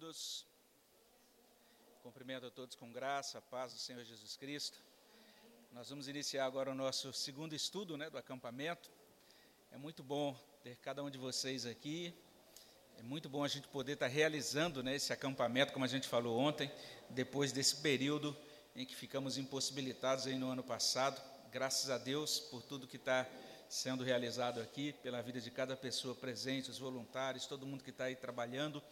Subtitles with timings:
[0.00, 0.46] todos.
[2.02, 4.78] Cumprimento a todos com graça, a paz do Senhor Jesus Cristo.
[5.72, 8.90] Nós vamos iniciar agora o nosso segundo estudo né, do acampamento.
[9.70, 12.14] É muito bom ter cada um de vocês aqui.
[12.98, 16.38] É muito bom a gente poder estar realizando né, esse acampamento, como a gente falou
[16.38, 16.72] ontem,
[17.10, 18.34] depois desse período
[18.74, 21.20] em que ficamos impossibilitados aí no ano passado.
[21.52, 23.28] Graças a Deus por tudo que está
[23.68, 28.04] sendo realizado aqui, pela vida de cada pessoa presente, os voluntários, todo mundo que está
[28.04, 28.82] aí trabalhando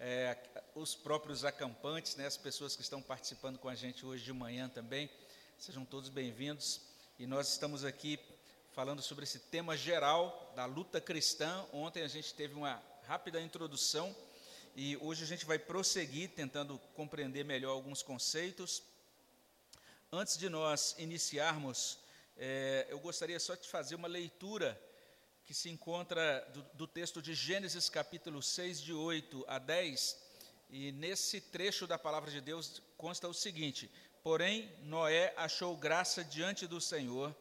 [0.00, 0.36] é,
[0.74, 4.68] os próprios acampantes, né, as pessoas que estão participando com a gente hoje de manhã
[4.68, 5.10] também.
[5.58, 6.80] Sejam todos bem-vindos.
[7.18, 8.18] E nós estamos aqui
[8.72, 11.66] falando sobre esse tema geral da luta cristã.
[11.72, 14.14] Ontem a gente teve uma rápida introdução
[14.76, 18.82] e hoje a gente vai prosseguir tentando compreender melhor alguns conceitos.
[20.12, 21.98] Antes de nós iniciarmos,
[22.36, 24.80] é, eu gostaria só de fazer uma leitura
[25.48, 30.18] que se encontra do, do, texto de Gênesis capítulo 6, de 8 a 10,
[30.68, 33.90] e nesse trecho da palavra de Deus consta o seguinte:
[34.22, 37.34] Porém, Noé achou graça diante do Senhor.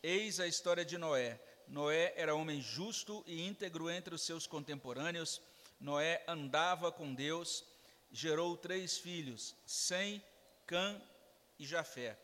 [0.00, 1.40] Eis a história de Noé.
[1.66, 5.42] Noé era homem justo e íntegro entre os seus contemporâneos.
[5.80, 7.64] Noé andava com Deus,
[8.12, 10.22] gerou três filhos: Sem,
[10.68, 11.02] Cã
[11.58, 12.16] e Jafé.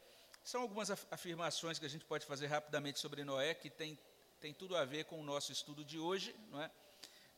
[0.45, 3.99] São algumas afirmações que a gente pode fazer rapidamente sobre Noé, que tem
[4.47, 6.71] tem tudo a ver com o nosso estudo de hoje, não é?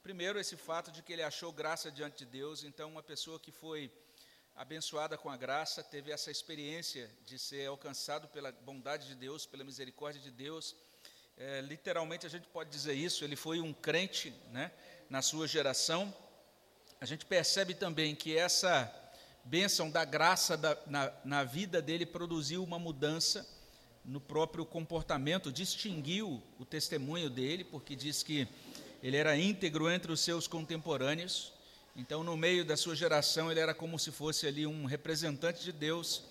[0.03, 3.51] Primeiro, esse fato de que ele achou graça diante de Deus, então, uma pessoa que
[3.51, 3.91] foi
[4.55, 9.65] abençoada com a graça, teve essa experiência de ser alcançado pela bondade de Deus, pela
[9.65, 10.77] misericórdia de Deus.
[11.39, 14.71] É, literalmente, a gente pode dizer isso, ele foi um crente né,
[15.09, 16.15] na sua geração.
[17.01, 18.95] A gente percebe também que essa
[19.45, 23.49] bênção da graça da, na, na vida dele produziu uma mudança
[24.09, 28.49] no próprio comportamento, distinguiu o testemunho dele, porque diz que
[29.03, 31.53] ele era íntegro entre os seus contemporâneos.
[31.95, 35.73] Então, no meio da sua geração, ele era como se fosse ali um representante de
[35.73, 36.23] Deus.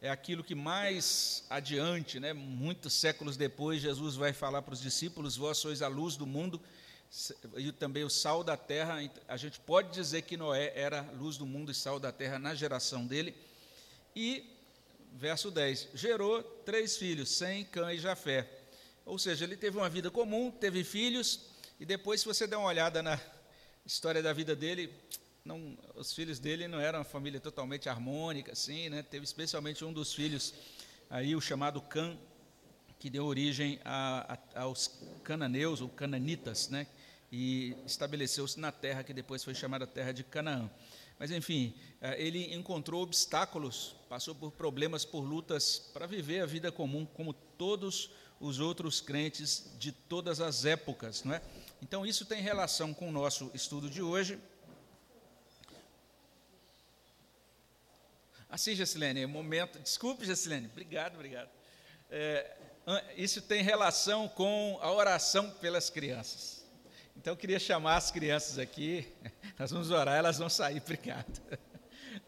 [0.00, 5.36] É aquilo que mais adiante, né, muitos séculos depois, Jesus vai falar para os discípulos:
[5.36, 6.60] Vós sois a luz do mundo
[7.56, 8.98] e também o sal da terra.
[9.28, 12.52] A gente pode dizer que Noé era luz do mundo e sal da terra na
[12.52, 13.32] geração dele.
[14.16, 14.44] E
[15.12, 18.48] verso 10, gerou três filhos, Sem, Cã e Jafé.
[19.04, 21.40] Ou seja, ele teve uma vida comum, teve filhos,
[21.78, 23.20] e depois, se você der uma olhada na
[23.84, 24.92] história da vida dele,
[25.44, 29.02] não, os filhos dele não eram uma família totalmente harmônica, assim, né?
[29.02, 30.54] Teve especialmente um dos filhos,
[31.10, 32.16] aí o chamado Cã,
[32.98, 36.86] que deu origem a, a, aos cananeus, ou cananitas, né?
[37.32, 40.70] E estabeleceu-se na terra que depois foi chamada terra de Canaã.
[41.18, 46.72] Mas, enfim, é, ele encontrou obstáculos, passou por problemas, por lutas para viver a vida
[46.72, 51.22] comum, como todos os outros crentes de todas as épocas.
[51.22, 51.42] Não é?
[51.80, 54.38] Então, isso tem relação com o nosso estudo de hoje.
[58.50, 59.78] Assim, Gessilene, momento.
[59.78, 60.66] Desculpe, Gessilene.
[60.66, 61.48] Obrigado, obrigado.
[62.10, 62.56] É,
[63.16, 66.61] isso tem relação com a oração pelas crianças.
[67.16, 69.12] Então eu queria chamar as crianças aqui,
[69.58, 71.40] nós vamos orar, elas vão sair, obrigado.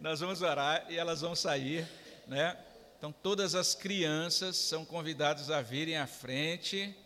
[0.00, 1.87] Nós vamos orar e elas vão sair,
[2.27, 2.56] né?
[2.99, 6.97] Então todas as crianças são convidadas a virem à frente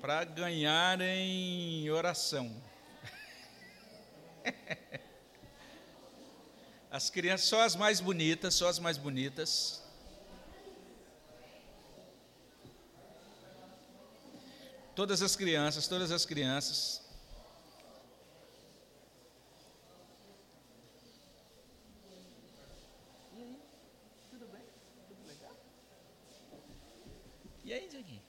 [0.00, 2.54] para ganharem oração.
[6.90, 9.80] As crianças, só as mais bonitas, só as mais bonitas.
[15.00, 17.00] Todas as crianças, todas as crianças.
[23.34, 23.62] E aí?
[24.30, 24.62] Tudo bem?
[25.08, 25.56] Tudo legal?
[27.64, 28.22] E aí, Dieguinho?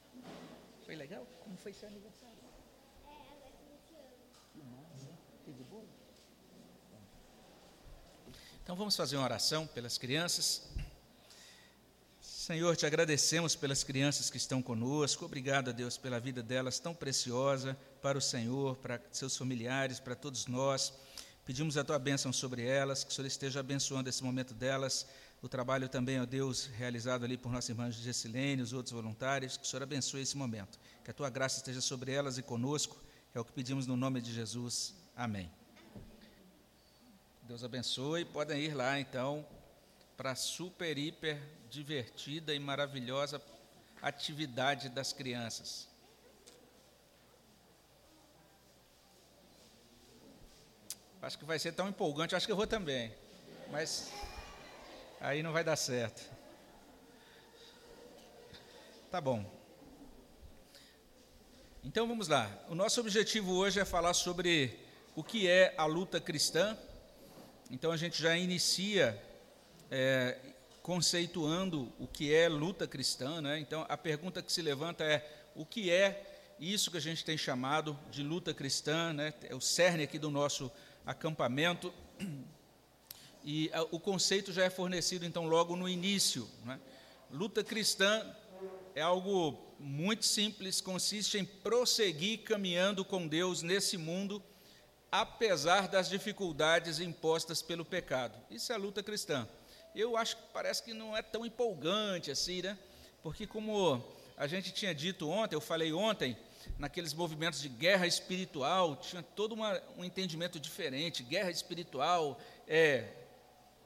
[0.85, 1.27] Foi legal?
[1.43, 2.39] Como foi seu aniversário?
[3.05, 3.51] É, agora
[4.53, 5.09] que massa.
[8.63, 10.70] Então vamos fazer uma oração pelas crianças.
[12.41, 15.25] Senhor, te agradecemos pelas crianças que estão conosco.
[15.25, 20.16] Obrigado, a Deus, pela vida delas tão preciosa para o Senhor, para seus familiares, para
[20.16, 20.91] todos nós.
[21.46, 25.06] Pedimos a tua bênção sobre elas, que o Senhor esteja abençoando esse momento delas,
[25.39, 29.63] o trabalho também, ó Deus, realizado ali por nossa irmã Gessilene, os outros voluntários, que
[29.63, 30.80] o Senhor abençoe esse momento.
[31.04, 33.00] Que a tua graça esteja sobre elas e conosco.
[33.36, 34.95] É o que pedimos no nome de Jesus.
[35.15, 35.48] Amém.
[37.44, 38.25] Deus abençoe.
[38.25, 39.45] Podem ir lá, então,
[40.21, 43.41] para a super, hiper divertida e maravilhosa
[44.03, 45.88] atividade das crianças.
[51.23, 53.12] Acho que vai ser tão empolgante, acho que eu vou também.
[53.71, 54.12] Mas
[55.19, 56.21] aí não vai dar certo.
[59.09, 59.44] Tá bom.
[61.83, 62.47] Então vamos lá.
[62.69, 64.79] O nosso objetivo hoje é falar sobre
[65.15, 66.77] o que é a luta cristã.
[67.71, 69.31] Então a gente já inicia
[69.91, 70.38] é,
[70.81, 73.41] conceituando o que é luta cristã.
[73.41, 73.59] Né?
[73.59, 77.38] Então a pergunta que se levanta é: o que é isso que a gente tem
[77.38, 79.13] chamado de luta cristã?
[79.13, 79.33] Né?
[79.43, 80.71] É o cerne aqui do nosso
[81.05, 81.93] acampamento.
[83.43, 86.47] E a, o conceito já é fornecido, então, logo no início.
[86.63, 86.79] Né?
[87.31, 88.23] Luta cristã
[88.93, 94.43] é algo muito simples, consiste em prosseguir caminhando com Deus nesse mundo,
[95.11, 98.38] apesar das dificuldades impostas pelo pecado.
[98.51, 99.47] Isso é a luta cristã.
[99.95, 102.77] Eu acho que parece que não é tão empolgante assim, né?
[103.21, 104.03] Porque, como
[104.38, 106.38] a gente tinha dito ontem, eu falei ontem,
[106.77, 111.23] naqueles movimentos de guerra espiritual, tinha todo uma, um entendimento diferente.
[111.23, 113.07] Guerra espiritual é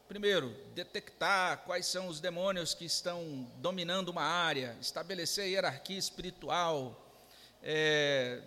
[0.08, 7.04] Primeiro, detectar quais são os demônios que estão dominando uma área, estabelecer a hierarquia espiritual,
[7.64, 8.44] é,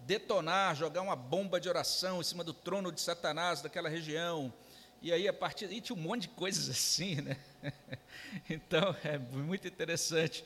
[0.00, 4.52] detonar, jogar uma bomba de oração em cima do trono de Satanás daquela região.
[5.00, 7.36] E aí, a partir daí, tinha um monte de coisas assim, né?
[8.48, 10.44] Então, é muito interessante.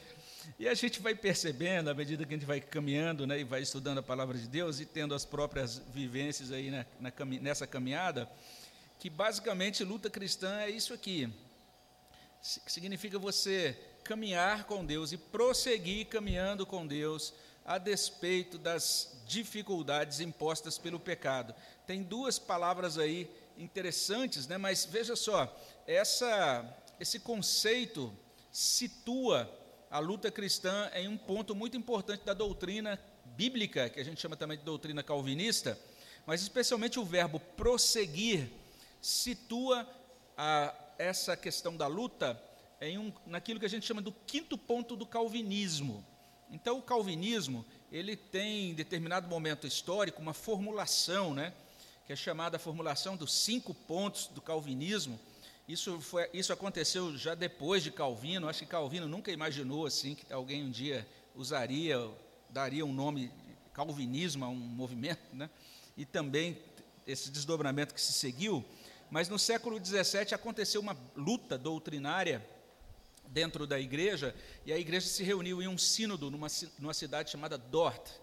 [0.58, 3.62] E a gente vai percebendo, à medida que a gente vai caminhando né, e vai
[3.62, 8.28] estudando a palavra de Deus e tendo as próprias vivências aí na, na, nessa caminhada,
[8.98, 11.32] que basicamente luta cristã é isso aqui.
[12.40, 17.32] Significa você caminhar com Deus e prosseguir caminhando com Deus
[17.64, 21.54] a despeito das dificuldades impostas pelo pecado.
[21.86, 24.58] Tem duas palavras aí interessantes, né?
[24.58, 25.54] Mas veja só,
[25.86, 28.12] essa esse conceito
[28.50, 29.50] situa
[29.90, 32.98] a luta cristã em um ponto muito importante da doutrina
[33.36, 35.78] bíblica, que a gente chama também de doutrina calvinista,
[36.24, 38.48] mas especialmente o verbo prosseguir
[39.00, 39.86] situa
[40.36, 42.40] a, essa questão da luta
[42.80, 46.04] em um, naquilo que a gente chama do quinto ponto do calvinismo.
[46.50, 51.52] Então, o calvinismo ele tem, em determinado momento histórico, uma formulação, né,
[52.12, 55.18] que é chamada a formulação dos cinco pontos do calvinismo.
[55.66, 58.50] Isso, foi, isso aconteceu já depois de Calvino.
[58.50, 61.96] Acho que Calvino nunca imaginou assim que alguém um dia usaria,
[62.50, 63.32] daria um nome
[63.72, 65.48] calvinismo a um movimento, né?
[65.96, 66.58] E também
[67.06, 68.62] esse desdobramento que se seguiu.
[69.10, 72.46] Mas no século XVII aconteceu uma luta doutrinária
[73.26, 74.34] dentro da igreja,
[74.66, 76.48] e a igreja se reuniu em um sínodo numa,
[76.78, 78.21] numa cidade chamada Dort.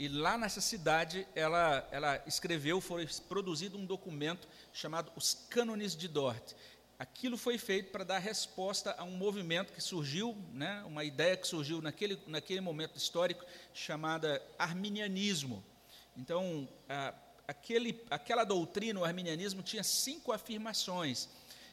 [0.00, 6.08] E lá nessa cidade ela, ela escreveu, foi produzido um documento chamado Os Cânones de
[6.08, 6.54] Dort.
[6.98, 11.46] Aquilo foi feito para dar resposta a um movimento que surgiu, né, uma ideia que
[11.46, 13.44] surgiu naquele, naquele momento histórico,
[13.74, 15.62] chamada arminianismo.
[16.16, 17.12] Então, a,
[17.46, 21.28] aquele, aquela doutrina, o arminianismo, tinha cinco afirmações.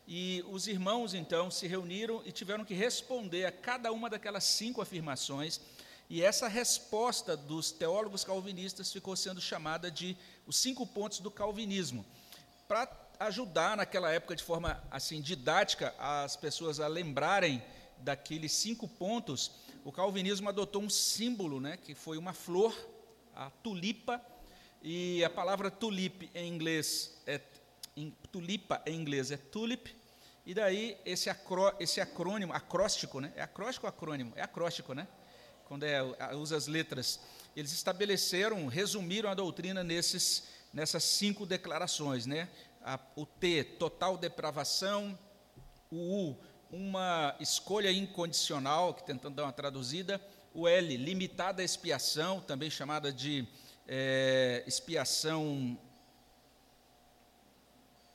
[0.05, 4.81] E os irmãos, então, se reuniram e tiveram que responder a cada uma daquelas cinco
[4.81, 5.61] afirmações.
[6.09, 12.05] E essa resposta dos teólogos calvinistas ficou sendo chamada de os cinco pontos do calvinismo.
[12.67, 12.89] Para
[13.19, 17.61] ajudar naquela época de forma assim didática as pessoas a lembrarem
[17.97, 19.51] daqueles cinco pontos,
[19.83, 22.75] o calvinismo adotou um símbolo, né, que foi uma flor,
[23.35, 24.21] a tulipa,
[24.81, 27.41] e a palavra tulip em inglês é
[27.95, 29.93] em, tulipa em inglês é tulip.
[30.45, 33.33] E daí esse, acró, esse acrônimo, acróstico, né?
[33.35, 34.31] É acróstico ou acrônimo?
[34.35, 35.07] É acróstico, né?
[35.67, 36.01] Quando é,
[36.33, 37.19] usa as letras.
[37.53, 42.47] Eles estabeleceram, resumiram a doutrina nesses, nessas cinco declarações, né?
[42.81, 45.17] A, o T, total depravação.
[45.91, 46.37] O U,
[46.71, 50.21] uma escolha incondicional, que tentando dar uma traduzida.
[50.53, 53.45] O L, limitada expiação, também chamada de
[53.85, 55.77] é, expiação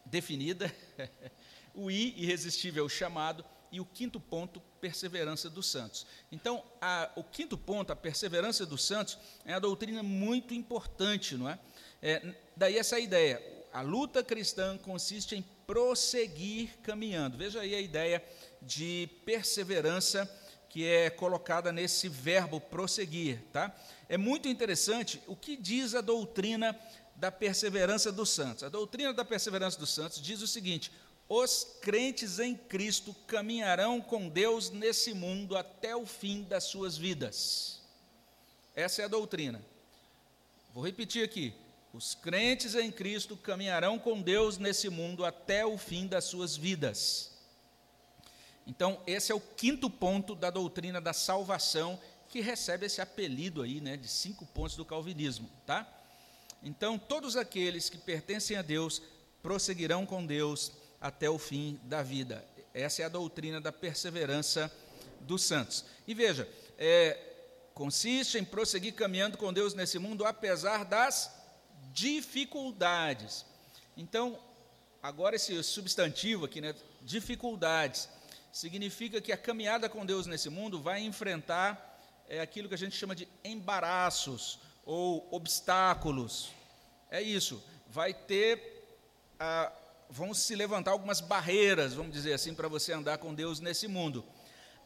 [0.07, 0.75] definida,
[1.75, 6.07] o I, irresistível chamado, e o quinto ponto, perseverança dos santos.
[6.31, 11.49] Então, a, o quinto ponto, a perseverança dos santos, é uma doutrina muito importante, não
[11.49, 11.59] é?
[12.03, 12.35] é?
[12.55, 17.39] Daí essa ideia, a luta cristã consiste em prosseguir caminhando.
[17.39, 18.23] Veja aí a ideia
[18.61, 20.31] de perseverança
[20.69, 23.75] que é colocada nesse verbo prosseguir, tá?
[24.09, 26.79] É muito interessante o que diz a doutrina
[27.15, 28.65] da perseverança dos santos.
[28.65, 30.91] A doutrina da perseverança dos santos diz o seguinte:
[31.29, 37.81] os crentes em Cristo caminharão com Deus nesse mundo até o fim das suas vidas.
[38.75, 39.63] Essa é a doutrina.
[40.75, 41.55] Vou repetir aqui:
[41.93, 47.31] os crentes em Cristo caminharão com Deus nesse mundo até o fim das suas vidas.
[48.67, 53.81] Então, esse é o quinto ponto da doutrina da salvação, que recebe esse apelido aí,
[53.81, 55.87] né, de cinco pontos do calvinismo, tá?
[56.63, 59.03] Então, todos aqueles que pertencem a Deus
[59.43, 62.47] prosseguirão com Deus até o fim da vida.
[62.73, 64.73] Essa é a doutrina da perseverança
[65.21, 65.85] dos santos.
[66.07, 67.19] E veja, é,
[67.75, 71.31] consiste em prosseguir caminhando com Deus nesse mundo, apesar das
[71.93, 73.45] dificuldades.
[73.97, 74.39] Então,
[75.03, 78.09] agora esse substantivo aqui, né, dificuldades,
[78.53, 82.97] significa que a caminhada com Deus nesse mundo vai enfrentar é, aquilo que a gente
[82.97, 86.53] chama de embaraços ou obstáculos.
[87.11, 88.87] É isso, vai ter,
[89.39, 89.73] ah,
[90.13, 94.23] vão se levantar algumas barreiras, vamos dizer assim, para você andar com Deus nesse mundo.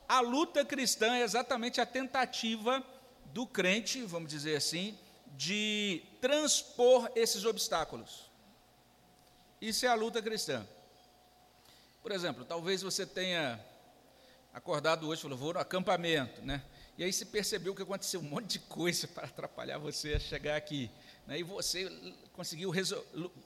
[0.08, 2.80] A luta cristã é exatamente a tentativa
[3.32, 4.96] do crente, vamos dizer assim,
[5.36, 8.30] de transpor esses obstáculos.
[9.60, 10.64] Isso é a luta cristã.
[12.00, 13.58] Por exemplo, talvez você tenha
[14.54, 16.62] acordado hoje e falou, vou no acampamento, né?
[16.96, 20.54] E aí você percebeu que aconteceu um monte de coisa para atrapalhar você a chegar
[20.54, 20.88] aqui.
[21.26, 21.40] Né?
[21.40, 21.90] E você
[22.36, 22.70] conseguiu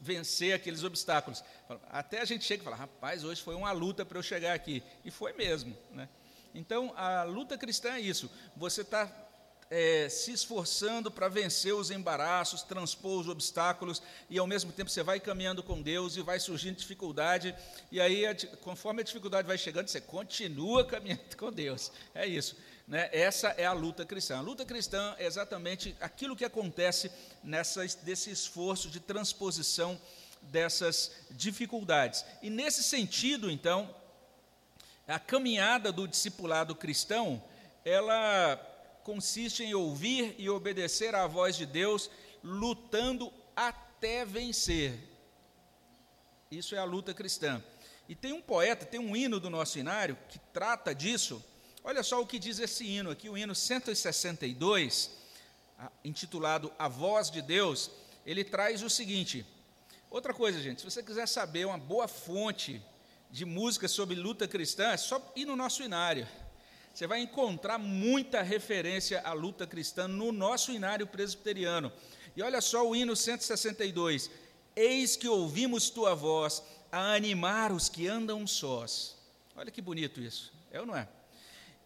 [0.00, 1.42] vencer aqueles obstáculos.
[1.88, 4.82] Até a gente chega e fala, rapaz, hoje foi uma luta para eu chegar aqui.
[5.04, 5.76] E foi mesmo.
[5.92, 6.08] Né?
[6.54, 8.28] Então, a luta cristã é isso.
[8.56, 9.10] Você está
[9.70, 15.02] é, se esforçando para vencer os embaraços, transpor os obstáculos, e ao mesmo tempo você
[15.02, 17.54] vai caminhando com Deus e vai surgindo dificuldade,
[17.90, 18.24] e aí,
[18.62, 21.92] conforme a dificuldade vai chegando, você continua caminhando com Deus.
[22.12, 22.56] É isso.
[22.90, 23.08] Né?
[23.12, 24.38] Essa é a luta cristã.
[24.38, 27.08] A luta cristã é exatamente aquilo que acontece
[27.42, 29.98] nessa, desse esforço de transposição
[30.42, 32.24] dessas dificuldades.
[32.42, 33.94] E nesse sentido, então,
[35.06, 37.40] a caminhada do discipulado cristão,
[37.84, 38.56] ela
[39.04, 42.10] consiste em ouvir e obedecer à voz de Deus,
[42.42, 44.98] lutando até vencer.
[46.50, 47.62] Isso é a luta cristã.
[48.08, 51.44] E tem um poeta, tem um hino do nosso inário que trata disso,
[51.82, 55.10] Olha só o que diz esse hino aqui, o hino 162,
[56.04, 57.90] intitulado A Voz de Deus,
[58.26, 59.46] ele traz o seguinte.
[60.10, 62.82] Outra coisa, gente, se você quiser saber uma boa fonte
[63.30, 66.28] de música sobre luta cristã, é só ir no nosso inário.
[66.92, 71.90] Você vai encontrar muita referência à luta cristã no nosso inário presbiteriano.
[72.36, 74.30] E olha só o hino 162.
[74.76, 79.16] Eis que ouvimos tua voz a animar os que andam sós.
[79.56, 81.08] Olha que bonito isso, é ou não é?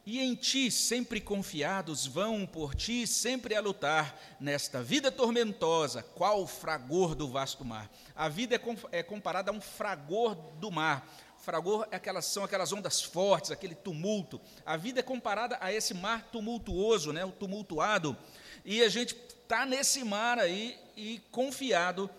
[0.07, 6.47] E em ti, sempre confiados, vão por ti sempre a lutar nesta vida tormentosa, qual
[6.47, 7.91] fragor do vasto mar.
[8.15, 11.09] A vida é, é comparada a um fragor do mar.
[11.39, 14.39] Fragor é aquelas, são aquelas ondas fortes, aquele tumulto.
[14.67, 18.15] A vida é comparada a esse mar tumultuoso, né, o tumultuado.
[18.63, 22.11] E a gente está nesse mar aí e confiado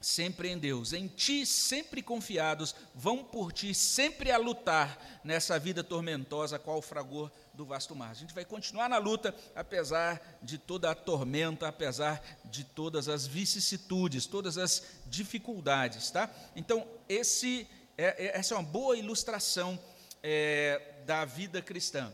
[0.00, 5.82] sempre em Deus, em ti sempre confiados, vão por ti sempre a lutar nessa vida
[5.82, 8.10] tormentosa, qual o fragor do vasto mar.
[8.10, 13.26] A gente vai continuar na luta, apesar de toda a tormenta, apesar de todas as
[13.26, 16.30] vicissitudes, todas as dificuldades, tá?
[16.54, 19.78] Então, esse, é, é essa é uma boa ilustração
[20.22, 22.12] é, da vida cristã.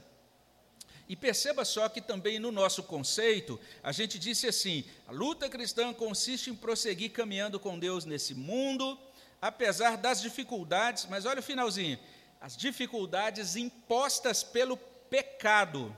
[1.08, 5.92] E perceba só que também no nosso conceito, a gente disse assim: a luta cristã
[5.92, 8.98] consiste em prosseguir caminhando com Deus nesse mundo,
[9.40, 11.98] apesar das dificuldades, mas olha o finalzinho:
[12.40, 15.94] as dificuldades impostas pelo pecado.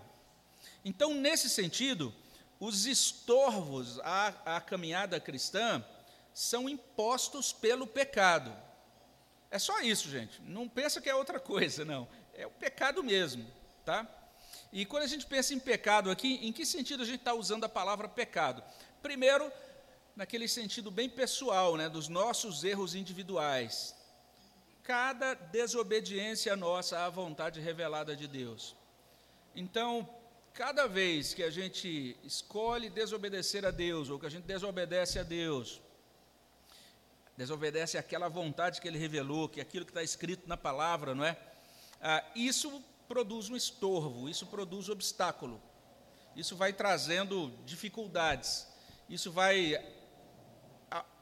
[0.85, 2.13] Então, nesse sentido,
[2.59, 5.85] os estorvos à, à caminhada cristã
[6.33, 8.53] são impostos pelo pecado.
[9.51, 10.41] É só isso, gente.
[10.43, 12.09] Não pensa que é outra coisa, não.
[12.35, 13.47] É o pecado mesmo,
[13.85, 14.07] tá?
[14.79, 17.65] E quando a gente pensa em pecado aqui, em que sentido a gente está usando
[17.65, 18.63] a palavra pecado?
[19.01, 19.51] Primeiro,
[20.15, 23.97] naquele sentido bem pessoal, né, dos nossos erros individuais.
[24.83, 28.77] Cada desobediência nossa à vontade revelada de Deus.
[29.55, 30.07] Então,
[30.53, 35.23] cada vez que a gente escolhe desobedecer a Deus, ou que a gente desobedece a
[35.23, 35.81] Deus,
[37.35, 41.25] desobedece àquela vontade que Ele revelou, que é aquilo que está escrito na palavra, não
[41.25, 41.35] é?
[41.99, 45.63] Ah, isso produz um estorvo, isso produz obstáculo,
[46.35, 48.67] isso vai trazendo dificuldades,
[49.09, 49.75] isso vai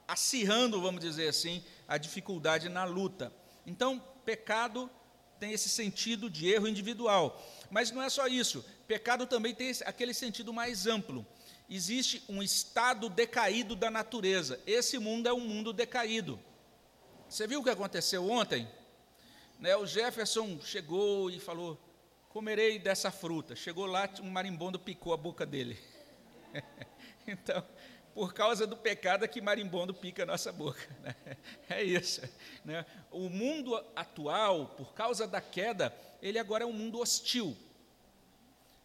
[0.07, 3.33] acirrando, vamos dizer assim, a dificuldade na luta.
[3.67, 4.91] Então, pecado
[5.38, 7.43] tem esse sentido de erro individual.
[7.71, 8.64] Mas não é só isso.
[8.87, 11.26] Pecado também tem aquele sentido mais amplo.
[11.69, 14.61] Existe um estado decaído da natureza.
[14.67, 16.38] Esse mundo é um mundo decaído.
[17.29, 18.69] Você viu o que aconteceu ontem?
[19.64, 21.80] Né, o Jefferson chegou e falou:
[22.28, 23.56] comerei dessa fruta.
[23.56, 25.78] Chegou lá, um marimbondo picou a boca dele.
[27.26, 27.66] então,
[28.14, 30.87] por causa do pecado é que marimbondo pica a nossa boca.
[31.00, 31.14] Né?
[31.71, 32.21] É isso.
[32.62, 32.85] Né?
[33.11, 37.56] O mundo atual, por causa da queda, ele agora é um mundo hostil.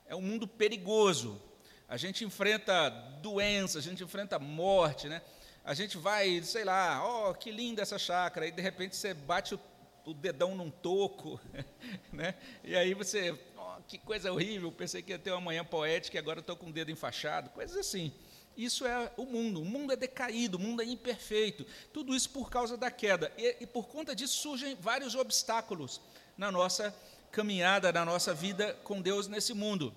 [0.05, 1.41] É um mundo perigoso.
[1.89, 2.89] A gente enfrenta
[3.21, 5.21] doença, a gente enfrenta morte, né?
[5.65, 9.13] A gente vai, sei lá, ó, oh, que linda essa chácara, e de repente você
[9.13, 9.59] bate o
[10.09, 11.39] o dedão num toco,
[12.11, 12.35] né?
[12.63, 16.19] E aí você, oh, que coisa horrível, pensei que ia ter uma manhã poética e
[16.19, 18.11] agora estou com o dedo enfaixado, coisas assim.
[18.57, 19.61] Isso é o mundo.
[19.61, 21.65] O mundo é decaído, o mundo é imperfeito.
[21.93, 23.31] Tudo isso por causa da queda.
[23.37, 26.01] E, e por conta disso surgem vários obstáculos
[26.37, 26.93] na nossa
[27.31, 29.95] caminhada, na nossa vida com Deus nesse mundo.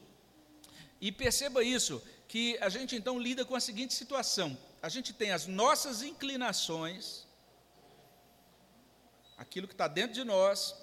[1.01, 5.33] E perceba isso, que a gente então lida com a seguinte situação: a gente tem
[5.33, 7.27] as nossas inclinações,
[9.37, 10.75] aquilo que está dentro de nós,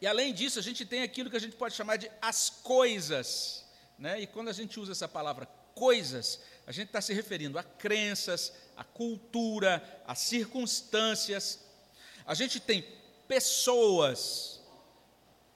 [0.00, 3.64] e além disso, a gente tem aquilo que a gente pode chamar de as coisas.
[3.98, 4.20] Né?
[4.20, 8.52] E quando a gente usa essa palavra coisas, a gente está se referindo a crenças,
[8.76, 11.60] a cultura, a circunstâncias.
[12.26, 12.84] A gente tem
[13.26, 14.60] pessoas.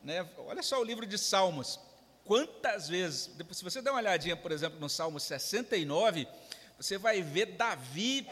[0.03, 0.27] Né?
[0.39, 1.79] Olha só o livro de Salmos.
[2.25, 6.29] Quantas vezes, se você der uma olhadinha, por exemplo, no Salmo 69,
[6.79, 8.27] você vai ver Davi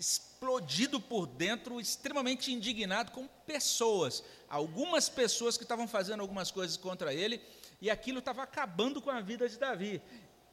[0.00, 7.12] explodido por dentro, extremamente indignado com pessoas, algumas pessoas que estavam fazendo algumas coisas contra
[7.12, 7.38] ele,
[7.82, 10.00] e aquilo estava acabando com a vida de Davi.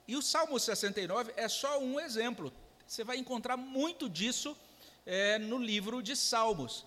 [0.05, 2.51] E o Salmo 69 é só um exemplo.
[2.85, 4.55] Você vai encontrar muito disso
[5.05, 6.85] é, no livro de Salmos.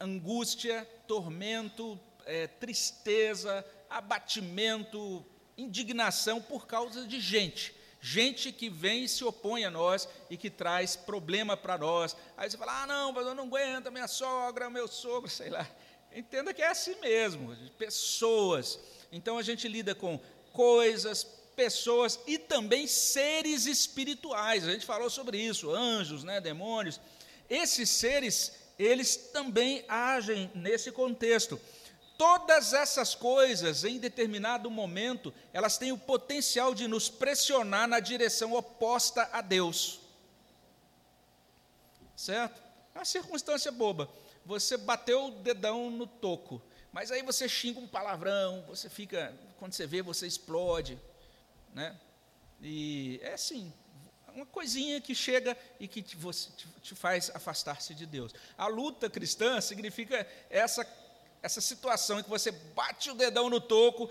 [0.00, 5.24] Angústia, tormento, é, tristeza, abatimento,
[5.56, 10.50] indignação por causa de gente gente que vem e se opõe a nós e que
[10.50, 12.16] traz problema para nós.
[12.36, 15.66] Aí você fala: ah, não, mas eu não aguento, minha sogra, meu sogro, sei lá.
[16.14, 18.78] Entenda que é assim mesmo, pessoas.
[19.12, 20.20] Então a gente lida com
[20.52, 24.66] coisas, pessoas e também seres espirituais.
[24.66, 27.00] A gente falou sobre isso, anjos, né, demônios.
[27.48, 31.58] Esses seres, eles também agem nesse contexto.
[32.16, 38.54] Todas essas coisas, em determinado momento, elas têm o potencial de nos pressionar na direção
[38.54, 40.00] oposta a Deus.
[42.14, 42.62] Certo?
[42.94, 44.08] É uma circunstância boba.
[44.44, 49.72] Você bateu o dedão no toco, mas aí você xinga um palavrão, você fica, quando
[49.72, 50.98] você vê, você explode,
[51.72, 51.98] né?
[52.60, 53.72] E é assim,
[54.34, 58.32] uma coisinha que chega e que te, te, te faz afastar-se de Deus.
[58.56, 60.84] A luta cristã significa essa
[61.42, 64.08] essa situação em que você bate o dedão no toco,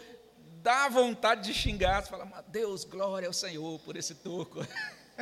[0.61, 4.59] dá vontade de xingar, você fala, Deus, glória ao Senhor por esse toco.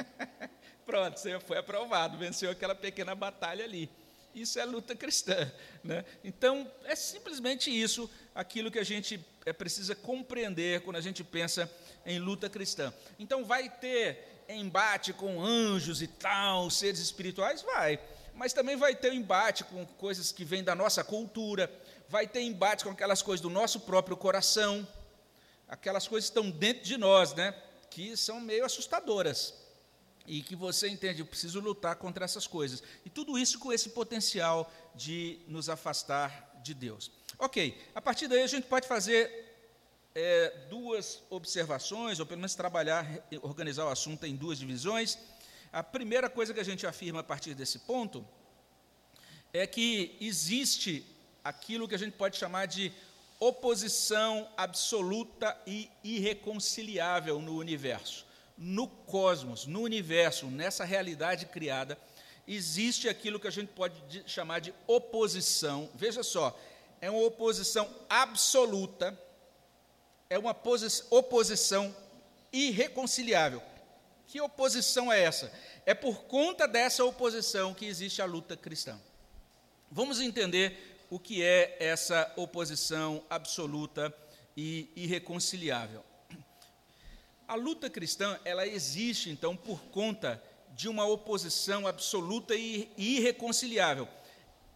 [0.86, 3.89] Pronto, você foi aprovado, venceu aquela pequena batalha ali.
[4.34, 5.51] Isso é luta cristã.
[5.84, 6.03] Né?
[6.23, 11.71] Então, é simplesmente isso, aquilo que a gente é, precisa compreender quando a gente pensa
[12.05, 12.93] em luta cristã.
[13.17, 17.62] Então, vai ter embate com anjos e tal, seres espirituais?
[17.62, 17.99] Vai.
[18.34, 21.71] Mas também vai ter embate com coisas que vêm da nossa cultura,
[22.10, 24.86] vai ter embate com aquelas coisas do nosso próprio coração,
[25.67, 27.52] aquelas coisas que estão dentro de nós, né?
[27.91, 29.54] Que são meio assustadoras.
[30.26, 32.84] E que você entende, eu preciso lutar contra essas coisas.
[33.06, 37.12] E tudo isso com esse potencial de nos afastar de Deus.
[37.38, 39.45] Ok, a partir daí a gente pode fazer
[40.15, 43.06] é, duas observações, ou pelo menos trabalhar,
[43.41, 45.17] organizar o assunto em duas divisões.
[45.72, 48.28] A primeira coisa que a gente afirma a partir desse ponto
[49.54, 51.06] é que existe
[51.49, 52.93] aquilo que a gente pode chamar de
[53.39, 58.25] oposição absoluta e irreconciliável no universo.
[58.55, 61.97] No cosmos, no universo, nessa realidade criada,
[62.47, 63.95] existe aquilo que a gente pode
[64.27, 65.89] chamar de oposição.
[65.95, 66.55] Veja só,
[67.01, 69.17] é uma oposição absoluta,
[70.29, 70.55] é uma
[71.09, 71.95] oposição
[72.53, 73.63] irreconciliável.
[74.27, 75.51] Que oposição é essa?
[75.83, 78.99] É por conta dessa oposição que existe a luta cristã.
[79.89, 84.13] Vamos entender o que é essa oposição absoluta
[84.56, 86.04] e irreconciliável.
[87.48, 90.41] A luta cristã, ela existe então por conta
[90.76, 94.08] de uma oposição absoluta e irreconciliável.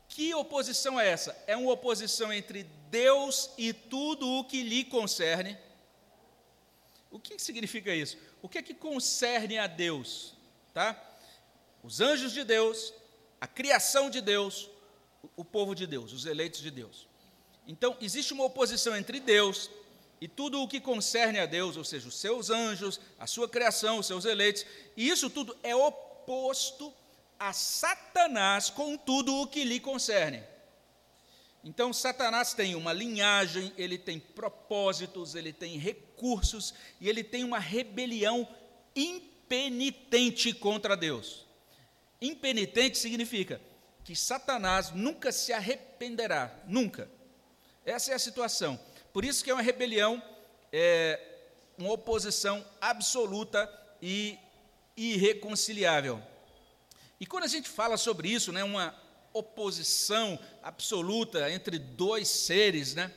[0.08, 1.38] Que oposição é essa?
[1.48, 5.58] É uma oposição entre Deus e tudo o que lhe concerne.
[7.12, 8.18] O que significa isso?
[8.42, 10.34] O que é que concerne a Deus?
[10.74, 11.00] Tá?
[11.84, 12.94] Os anjos de Deus,
[13.40, 14.70] a criação de Deus,
[15.36, 17.08] o povo de Deus, os eleitos de Deus.
[17.68, 19.70] Então, existe uma oposição entre Deus
[20.20, 24.00] e tudo o que concerne a Deus, ou seja, os seus anjos, a sua criação,
[24.00, 26.94] os seus eleitos, e isso tudo é oposto
[27.40, 30.44] a Satanás com tudo o que lhe concerne.
[31.64, 37.60] Então, Satanás tem uma linhagem, ele tem propósitos, ele tem recursos e ele tem uma
[37.60, 38.46] rebelião
[38.94, 41.46] impenitente contra Deus.
[42.22, 43.62] Impenitente significa
[44.04, 47.10] que Satanás nunca se arrependerá, nunca.
[47.86, 48.80] Essa é a situação.
[49.12, 50.22] Por isso que é uma rebelião,
[50.72, 51.20] é,
[51.78, 53.70] uma oposição absoluta
[54.02, 54.38] e
[54.96, 56.22] irreconciliável.
[57.20, 58.94] E quando a gente fala sobre isso, né, uma
[59.32, 63.12] oposição absoluta entre dois seres, né,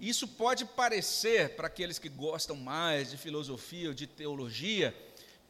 [0.00, 4.94] isso pode parecer, para aqueles que gostam mais de filosofia ou de teologia,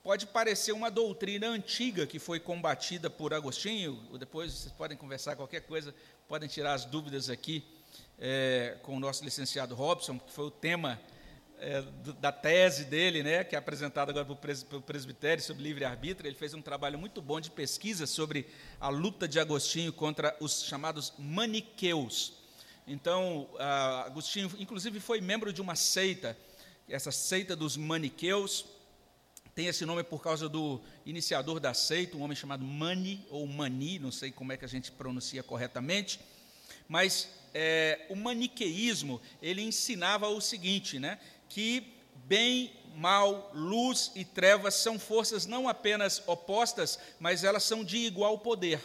[0.03, 4.03] pode parecer uma doutrina antiga que foi combatida por Agostinho.
[4.19, 5.95] Depois vocês podem conversar qualquer coisa,
[6.27, 7.65] podem tirar as dúvidas aqui
[8.19, 11.01] é, com o nosso licenciado Robson, que foi o tema
[11.61, 11.83] é,
[12.21, 14.25] da tese dele, né, que é apresentada agora
[14.69, 16.29] pelo presbitério sobre livre-arbítrio.
[16.29, 18.49] Ele fez um trabalho muito bom de pesquisa sobre
[18.81, 22.33] a luta de Agostinho contra os chamados maniqueus.
[22.89, 23.49] Então,
[24.05, 26.37] Agostinho, inclusive, foi membro de uma seita,
[26.89, 28.65] essa seita dos maniqueus,
[29.55, 33.99] tem esse nome por causa do iniciador da seita, um homem chamado Mani, ou Mani,
[33.99, 36.19] não sei como é que a gente pronuncia corretamente,
[36.89, 41.93] mas é, o maniqueísmo, ele ensinava o seguinte, né, que
[42.25, 48.39] bem, mal, luz e trevas são forças não apenas opostas, mas elas são de igual
[48.39, 48.81] poder.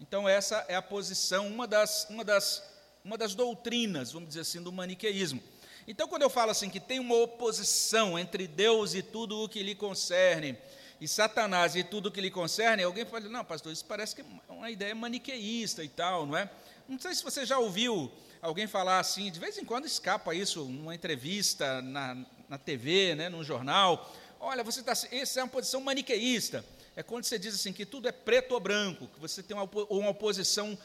[0.00, 2.62] Então essa é a posição, uma das, uma das,
[3.04, 5.42] uma das doutrinas, vamos dizer assim, do maniqueísmo.
[5.86, 9.62] Então, quando eu falo assim que tem uma oposição entre Deus e tudo o que
[9.62, 10.56] lhe concerne,
[11.00, 14.22] e Satanás e tudo o que lhe concerne, alguém fala, não, pastor, isso parece que
[14.22, 16.48] é uma ideia maniqueísta e tal, não é?
[16.88, 20.64] Não sei se você já ouviu alguém falar assim, de vez em quando escapa isso
[20.64, 22.16] numa entrevista, na,
[22.48, 24.10] na TV, né, num jornal.
[24.38, 24.92] Olha, você está.
[25.10, 26.64] Essa é uma posição maniqueísta.
[26.96, 29.68] É quando você diz assim que tudo é preto ou branco, que você tem uma,
[29.88, 30.78] uma oposição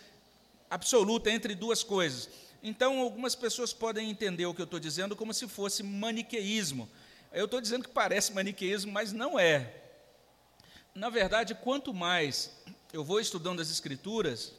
[0.70, 2.30] absoluta entre duas coisas.
[2.62, 6.89] Então, algumas pessoas podem entender o que eu estou dizendo como se fosse maniqueísmo.
[7.32, 9.74] Eu estou dizendo que parece maniqueísmo, mas não é.
[10.93, 12.52] Na verdade, quanto mais
[12.91, 14.54] eu vou estudando as Escrituras,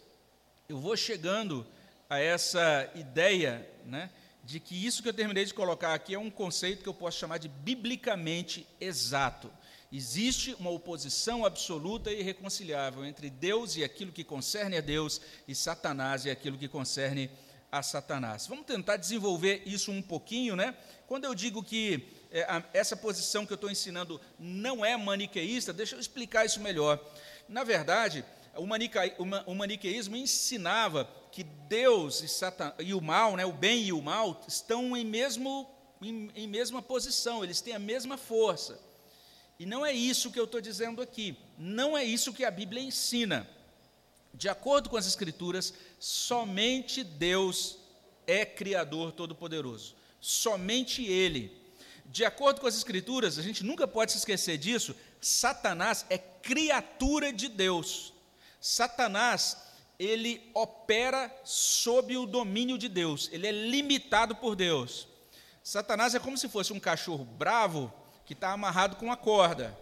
[0.69, 1.67] eu vou chegando
[2.09, 4.11] a essa ideia né,
[4.43, 7.19] de que isso que eu terminei de colocar aqui é um conceito que eu posso
[7.19, 9.51] chamar de biblicamente exato.
[9.93, 15.55] Existe uma oposição absoluta e irreconciliável entre Deus e aquilo que concerne a Deus, e
[15.55, 18.47] Satanás e aquilo que concerne a a Satanás.
[18.47, 20.75] Vamos tentar desenvolver isso um pouquinho, né?
[21.07, 25.73] Quando eu digo que é, a, essa posição que eu estou ensinando não é maniqueísta,
[25.73, 27.01] deixa eu explicar isso melhor.
[27.49, 28.25] Na verdade,
[28.57, 33.85] o, o, o maniqueísmo ensinava que Deus e, Satan, e o mal, né, o bem
[33.85, 35.69] e o mal, estão em, mesmo,
[36.03, 38.81] em, em mesma posição, eles têm a mesma força.
[39.59, 42.83] E não é isso que eu estou dizendo aqui, não é isso que a Bíblia
[42.83, 43.47] ensina.
[44.33, 47.79] De acordo com as Escrituras, somente Deus
[48.27, 49.95] é Criador Todo-Poderoso.
[50.21, 51.61] Somente Ele.
[52.07, 57.33] De acordo com as Escrituras, a gente nunca pode se esquecer disso, Satanás é criatura
[57.33, 58.13] de Deus.
[58.61, 59.57] Satanás,
[59.99, 65.07] ele opera sob o domínio de Deus, ele é limitado por Deus.
[65.63, 67.93] Satanás é como se fosse um cachorro bravo
[68.25, 69.77] que está amarrado com uma corda.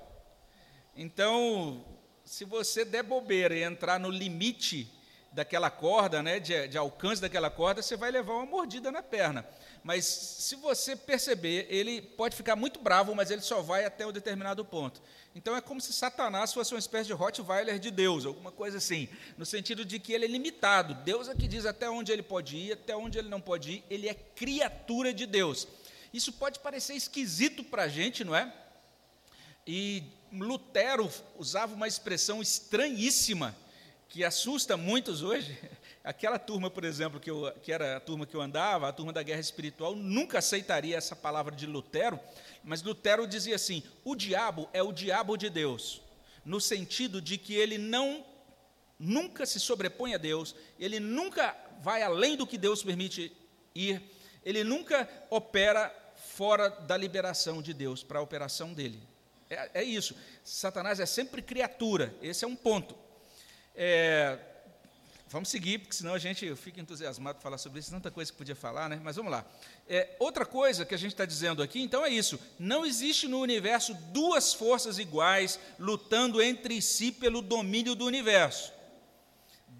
[0.96, 1.84] Então,
[2.28, 4.86] se você der bobeira e entrar no limite
[5.32, 9.48] daquela corda, né, de, de, alcance daquela corda, você vai levar uma mordida na perna.
[9.82, 14.12] Mas se você perceber, ele pode ficar muito bravo, mas ele só vai até um
[14.12, 15.00] determinado ponto.
[15.34, 19.08] Então é como se Satanás fosse uma espécie de Rottweiler de Deus, alguma coisa assim,
[19.38, 20.92] no sentido de que ele é limitado.
[20.94, 23.84] Deus é que diz até onde ele pode ir, até onde ele não pode ir,
[23.88, 25.66] ele é criatura de Deus.
[26.12, 28.52] Isso pode parecer esquisito para a gente, não é?
[29.66, 33.56] E Lutero usava uma expressão estranhíssima
[34.08, 35.58] que assusta muitos hoje.
[36.02, 39.12] Aquela turma, por exemplo, que, eu, que era a turma que eu andava, a turma
[39.12, 42.18] da guerra espiritual, nunca aceitaria essa palavra de Lutero,
[42.64, 46.00] mas Lutero dizia assim: o diabo é o diabo de Deus,
[46.44, 48.24] no sentido de que ele não
[48.98, 53.30] nunca se sobrepõe a Deus, ele nunca vai além do que Deus permite
[53.74, 54.02] ir,
[54.44, 59.00] ele nunca opera fora da liberação de Deus para a operação dele.
[59.50, 60.14] É, é isso.
[60.44, 62.14] Satanás é sempre criatura.
[62.22, 62.94] Esse é um ponto.
[63.74, 64.38] É,
[65.28, 67.90] vamos seguir, porque senão a gente fica entusiasmado para falar sobre isso.
[67.90, 69.00] Tanta coisa que podia falar, né?
[69.02, 69.46] Mas vamos lá.
[69.88, 72.38] É, outra coisa que a gente está dizendo aqui, então, é isso.
[72.58, 78.72] Não existe no universo duas forças iguais lutando entre si pelo domínio do universo.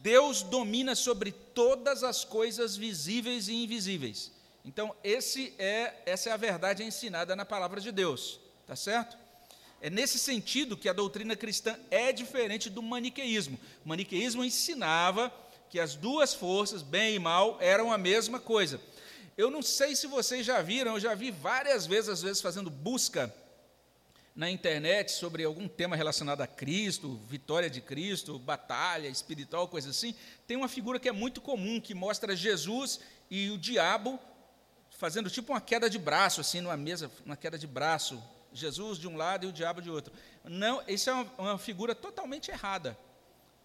[0.00, 4.32] Deus domina sobre todas as coisas visíveis e invisíveis.
[4.64, 8.40] Então, esse é, essa é a verdade ensinada na palavra de Deus.
[8.66, 9.16] Tá certo?
[9.80, 13.58] É nesse sentido que a doutrina cristã é diferente do maniqueísmo.
[13.84, 15.32] O maniqueísmo ensinava
[15.70, 18.80] que as duas forças, bem e mal, eram a mesma coisa.
[19.36, 22.70] Eu não sei se vocês já viram, eu já vi várias vezes, às vezes, fazendo
[22.70, 23.32] busca
[24.34, 30.14] na internet sobre algum tema relacionado a Cristo, vitória de Cristo, batalha espiritual, coisa assim.
[30.46, 34.18] Tem uma figura que é muito comum, que mostra Jesus e o diabo
[34.90, 39.06] fazendo tipo uma queda de braço, assim, numa mesa, uma queda de braço, Jesus de
[39.06, 40.12] um lado e o diabo de outro.
[40.44, 42.98] Não, isso é uma, uma figura totalmente errada.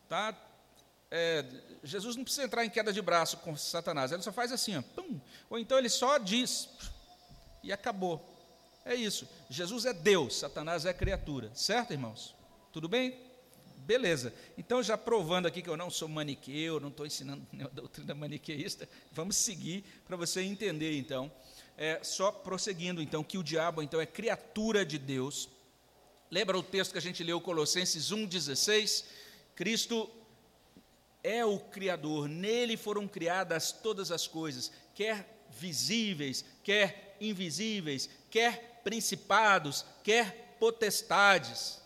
[0.09, 0.35] Tá?
[1.09, 1.45] É,
[1.83, 4.81] Jesus não precisa entrar em queda de braço com Satanás, ele só faz assim, ó,
[4.81, 6.69] pum, ou então ele só diz
[7.61, 8.29] e acabou.
[8.85, 9.27] É isso.
[9.49, 11.51] Jesus é Deus, Satanás é criatura.
[11.53, 12.35] Certo, irmãos?
[12.71, 13.17] Tudo bem?
[13.77, 14.33] Beleza.
[14.57, 18.89] Então, já provando aqui que eu não sou maniqueu, não estou ensinando nenhuma doutrina maniqueísta,
[19.11, 21.31] vamos seguir para você entender, então.
[21.77, 25.49] É, só prosseguindo, então, que o diabo, então, é criatura de Deus.
[26.29, 29.05] Lembra o texto que a gente leu, Colossenses 1,16?
[29.55, 30.09] Cristo
[31.23, 39.85] é o Criador, nele foram criadas todas as coisas, quer visíveis, quer invisíveis, quer principados,
[40.03, 41.81] quer potestades.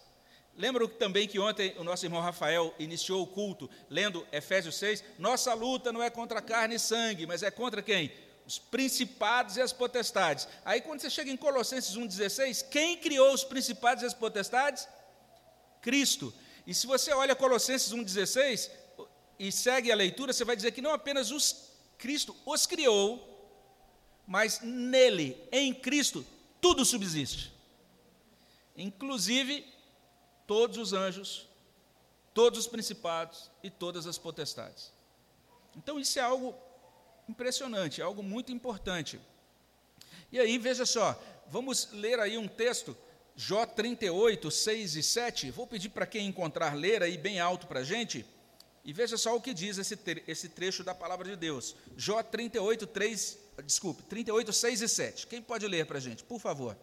[0.56, 5.04] Lembram também que ontem o nosso irmão Rafael iniciou o culto lendo Efésios 6?
[5.20, 8.12] Nossa luta não é contra carne e sangue, mas é contra quem?
[8.48, 10.48] Os principados e as potestades.
[10.64, 14.88] Aí quando você chega em Colossenses 1,16, quem criou os principados e as potestades?
[15.82, 16.34] Cristo.
[16.66, 18.72] E se você olha Colossenses 1,16
[19.38, 23.38] e segue a leitura, você vai dizer que não apenas os Cristo os criou,
[24.26, 26.26] mas nele, em Cristo,
[26.62, 27.52] tudo subsiste.
[28.78, 29.66] Inclusive
[30.46, 31.48] todos os anjos,
[32.34, 34.94] todos os principados e todas as potestades.
[35.76, 36.56] Então isso é algo
[37.28, 39.20] impressionante, é algo muito importante.
[40.32, 42.96] E aí, veja só, vamos ler aí um texto,
[43.36, 45.52] Jó 38, 6 e 7.
[45.52, 48.26] Vou pedir para quem encontrar ler aí bem alto para a gente.
[48.84, 51.76] E veja só o que diz esse, esse trecho da palavra de Deus.
[51.96, 55.28] Jó 38, 3, desculpe, 38, 6 e 7.
[55.28, 56.76] Quem pode ler para a gente, por favor?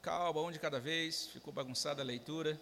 [0.00, 2.60] Calma, um de cada vez, ficou bagunçada a leitura.